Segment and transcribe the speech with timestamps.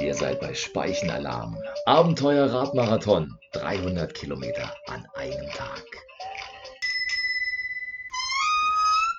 [0.00, 1.56] Ihr seid bei Speichenalarm.
[1.86, 3.38] Abenteuer Radmarathon.
[3.52, 5.84] 300 Kilometer an einem Tag.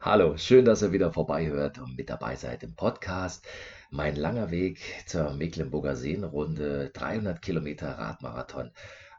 [0.00, 3.46] Hallo, schön, dass ihr wieder vorbeihört und mit dabei seid im Podcast.
[3.90, 6.90] Mein langer Weg zur Mecklenburger Seenrunde.
[6.92, 8.70] 300 Kilometer Radmarathon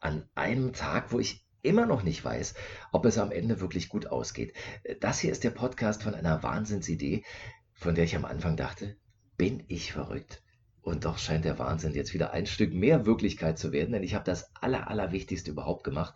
[0.00, 2.54] an einem Tag, wo ich immer noch nicht weiß,
[2.90, 4.52] ob es am Ende wirklich gut ausgeht.
[5.00, 7.24] Das hier ist der Podcast von einer Wahnsinnsidee,
[7.72, 8.96] von der ich am Anfang dachte,
[9.36, 10.42] bin ich verrückt.
[10.86, 14.14] Und doch scheint der Wahnsinn jetzt wieder ein Stück mehr Wirklichkeit zu werden, denn ich
[14.14, 16.14] habe das Aller, Allerwichtigste überhaupt gemacht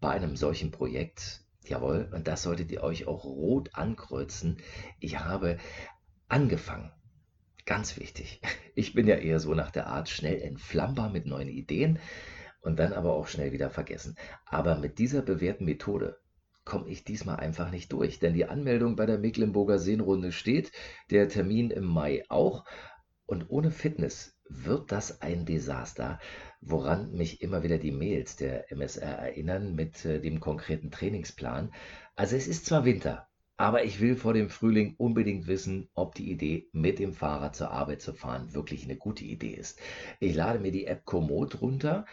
[0.00, 1.44] bei einem solchen Projekt.
[1.64, 4.56] Jawohl, und das solltet ihr euch auch rot ankreuzen.
[4.98, 5.58] Ich habe
[6.26, 6.90] angefangen.
[7.64, 8.40] Ganz wichtig.
[8.74, 12.00] Ich bin ja eher so nach der Art schnell entflammbar mit neuen Ideen
[12.60, 14.16] und dann aber auch schnell wieder vergessen.
[14.46, 16.18] Aber mit dieser bewährten Methode
[16.64, 20.72] komme ich diesmal einfach nicht durch, denn die Anmeldung bei der Mecklenburger Seenrunde steht,
[21.12, 22.64] der Termin im Mai auch.
[23.28, 26.18] Und ohne Fitness wird das ein Desaster,
[26.62, 31.70] woran mich immer wieder die Mails der MSR erinnern mit äh, dem konkreten Trainingsplan.
[32.16, 36.30] Also es ist zwar Winter, aber ich will vor dem Frühling unbedingt wissen, ob die
[36.30, 39.78] Idee, mit dem Fahrrad zur Arbeit zu fahren, wirklich eine gute Idee ist.
[40.20, 42.06] Ich lade mir die App Komoot runter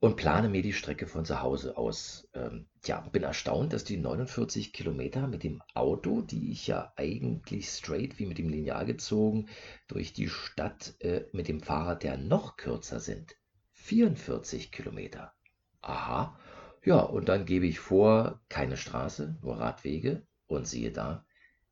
[0.00, 2.28] und plane mir die Strecke von zu Hause aus.
[2.34, 7.68] Ähm, ja, bin erstaunt, dass die 49 Kilometer mit dem Auto, die ich ja eigentlich
[7.68, 9.48] straight wie mit dem Lineal gezogen
[9.88, 13.34] durch die Stadt äh, mit dem Fahrrad ja noch kürzer sind.
[13.72, 15.32] 44 Kilometer.
[15.80, 16.38] Aha.
[16.84, 20.26] Ja, und dann gebe ich vor, keine Straße, nur Radwege.
[20.46, 21.26] Und siehe da,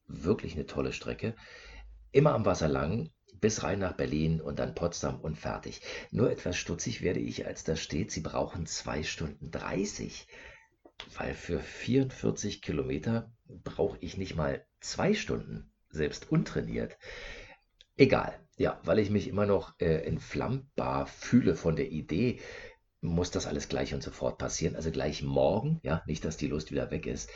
[0.06, 1.34] wirklich eine tolle Strecke.
[2.12, 3.10] Immer am Wasser lang,
[3.40, 5.80] bis rein nach Berlin und dann Potsdam und fertig.
[6.10, 10.26] Nur etwas stutzig werde ich, als da steht, Sie brauchen zwei Stunden 30.
[11.16, 16.96] Weil für 44 Kilometer brauche ich nicht mal zwei Stunden, selbst untrainiert.
[17.96, 22.40] Egal, ja, weil ich mich immer noch äh, entflammbar fühle von der Idee,
[23.00, 24.76] muss das alles gleich und sofort passieren.
[24.76, 27.30] Also gleich morgen, ja, nicht, dass die Lust wieder weg ist.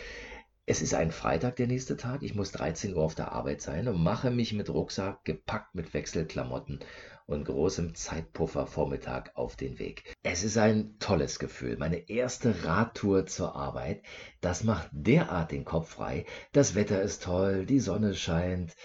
[0.70, 2.22] Es ist ein Freitag, der nächste Tag.
[2.22, 5.92] Ich muss 13 Uhr auf der Arbeit sein und mache mich mit Rucksack, gepackt mit
[5.94, 6.78] Wechselklamotten
[7.26, 10.14] und großem Zeitpuffer Vormittag auf den Weg.
[10.22, 11.76] Es ist ein tolles Gefühl.
[11.76, 14.04] Meine erste Radtour zur Arbeit.
[14.40, 16.24] Das macht derart den Kopf frei.
[16.52, 18.76] Das Wetter ist toll, die Sonne scheint.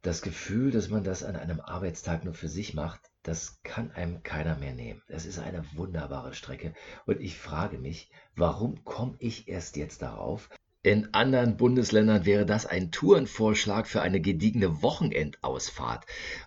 [0.00, 4.22] Das Gefühl, dass man das an einem Arbeitstag nur für sich macht, das kann einem
[4.22, 5.02] keiner mehr nehmen.
[5.08, 6.72] Es ist eine wunderbare Strecke
[7.04, 10.48] und ich frage mich, warum komme ich erst jetzt darauf?
[10.84, 16.04] In anderen Bundesländern wäre das ein Tourenvorschlag für eine gediegene Wochenendausfahrt.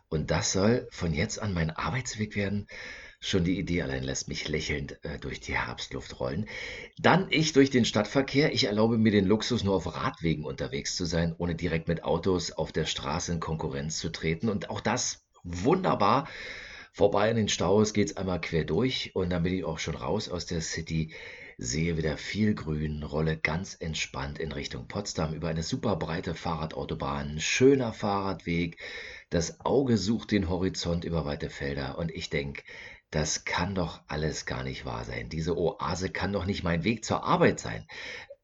[0.10, 2.68] Und das soll von jetzt an mein Arbeitsweg werden.
[3.20, 6.46] Schon die Idee allein lässt mich lächelnd äh, durch die Herbstluft rollen.
[7.00, 8.54] Dann ich durch den Stadtverkehr.
[8.54, 12.52] Ich erlaube mir den Luxus, nur auf Radwegen unterwegs zu sein, ohne direkt mit Autos
[12.52, 14.50] auf der Straße in Konkurrenz zu treten.
[14.50, 16.28] Und auch das wunderbar.
[16.94, 19.96] Vorbei an den Staus geht es einmal quer durch und dann bin ich auch schon
[19.96, 21.12] raus aus der City
[21.58, 27.40] sehe wieder viel Grün, rolle ganz entspannt in Richtung Potsdam über eine super breite Fahrradautobahn,
[27.40, 28.78] schöner Fahrradweg,
[29.32, 32.62] das Auge sucht den Horizont über weite Felder und ich denke,
[33.10, 35.30] das kann doch alles gar nicht wahr sein.
[35.30, 37.88] Diese Oase kann doch nicht mein Weg zur Arbeit sein.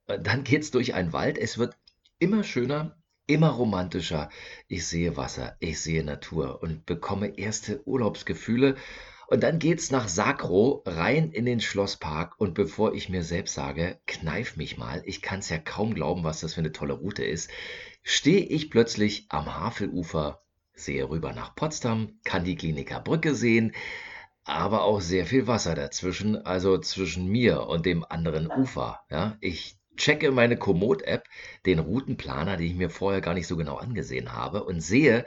[0.07, 1.78] Dann geht's durch einen Wald, es wird
[2.18, 2.97] immer schöner,
[3.28, 4.30] immer romantischer.
[4.68, 8.75] Ich sehe Wasser, ich sehe Natur und bekomme erste Urlaubsgefühle
[9.33, 13.97] und dann geht's nach Sakro rein in den Schlosspark und bevor ich mir selbst sage,
[14.05, 17.23] kneif mich mal, ich kann es ja kaum glauben, was das für eine tolle Route
[17.23, 17.49] ist,
[18.03, 20.44] stehe ich plötzlich am Havelufer,
[20.75, 23.71] sehe rüber nach Potsdam, kann die Kliniker Brücke sehen,
[24.44, 29.00] aber auch sehr viel Wasser dazwischen, also zwischen mir und dem anderen Ufer.
[29.09, 31.27] Ja, ich checke meine Komoot-App,
[31.65, 35.25] den Routenplaner, den ich mir vorher gar nicht so genau angesehen habe, und sehe,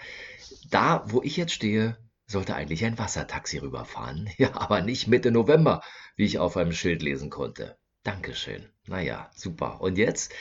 [0.70, 1.96] da, wo ich jetzt stehe,
[2.26, 4.28] sollte eigentlich ein Wassertaxi rüberfahren.
[4.38, 5.82] Ja, aber nicht Mitte November,
[6.16, 7.78] wie ich auf einem Schild lesen konnte.
[8.03, 8.69] Dankeschön.
[8.87, 9.81] Naja, super.
[9.81, 10.32] Und jetzt?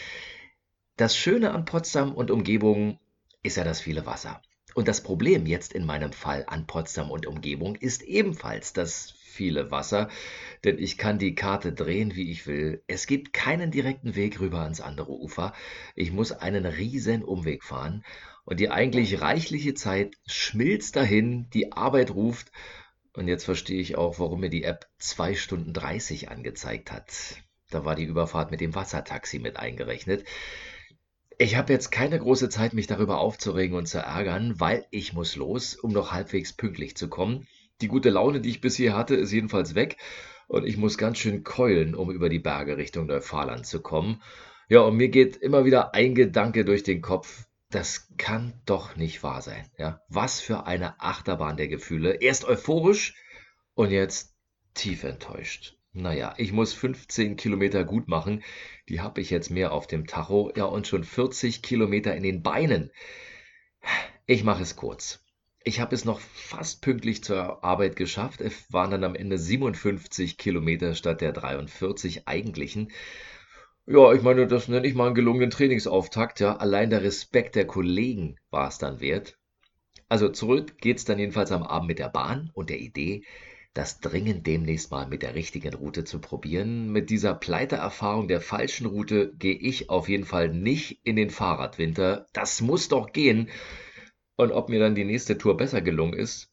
[0.98, 3.00] Das Schöne an Potsdam und Umgebung
[3.44, 4.42] ist ja das viele Wasser.
[4.74, 9.70] Und das Problem jetzt in meinem Fall an Potsdam und Umgebung ist ebenfalls das viele
[9.70, 10.10] Wasser,
[10.64, 12.82] denn ich kann die Karte drehen, wie ich will.
[12.88, 15.54] Es gibt keinen direkten Weg rüber ans andere Ufer.
[15.94, 18.04] Ich muss einen riesen Umweg fahren
[18.46, 22.52] und die eigentlich reichliche Zeit schmilzt dahin, die Arbeit ruft.
[23.14, 27.38] Und jetzt verstehe ich auch, warum mir die App 2 Stunden 30 angezeigt hat.
[27.70, 30.26] Da war die Überfahrt mit dem Wassertaxi mit eingerechnet.
[31.38, 35.36] Ich habe jetzt keine große Zeit, mich darüber aufzuregen und zu ärgern, weil ich muss
[35.36, 37.48] los, um noch halbwegs pünktlich zu kommen.
[37.82, 39.98] Die gute Laune, die ich bisher hatte, ist jedenfalls weg
[40.48, 44.22] und ich muss ganz schön keulen, um über die Berge Richtung Neufahland zu kommen.
[44.70, 49.22] Ja, und mir geht immer wieder ein Gedanke durch den Kopf, das kann doch nicht
[49.24, 49.70] wahr sein.
[49.78, 50.02] Ja?
[50.08, 52.14] Was für eine Achterbahn der Gefühle.
[52.14, 53.16] Erst euphorisch
[53.74, 54.36] und jetzt
[54.74, 55.78] tief enttäuscht.
[55.92, 58.44] Naja, ich muss 15 Kilometer gut machen.
[58.90, 60.52] Die habe ich jetzt mehr auf dem Tacho.
[60.56, 62.92] Ja, und schon 40 Kilometer in den Beinen.
[64.26, 65.25] Ich mache es kurz.
[65.66, 68.40] Ich habe es noch fast pünktlich zur Arbeit geschafft.
[68.40, 72.92] Es waren dann am Ende 57 Kilometer statt der 43 eigentlichen.
[73.88, 76.40] Ja, ich meine, das nenne ich mal einen gelungenen Trainingsauftakt.
[76.40, 79.38] Ja, allein der Respekt der Kollegen war es dann wert.
[80.10, 83.24] Also zurück geht's dann jedenfalls am Abend mit der Bahn und der Idee,
[83.74, 86.92] das dringend demnächst mal mit der richtigen Route zu probieren.
[86.92, 92.28] Mit dieser Pleiteerfahrung der falschen Route gehe ich auf jeden Fall nicht in den Fahrradwinter.
[92.34, 93.50] Das muss doch gehen.
[94.38, 96.52] Und ob mir dann die nächste Tour besser gelungen ist,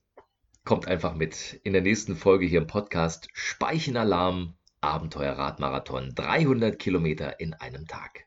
[0.64, 7.55] kommt einfach mit in der nächsten Folge hier im Podcast Speichenalarm Abenteuerradmarathon 300 Kilometer in
[7.55, 8.20] einem Tag.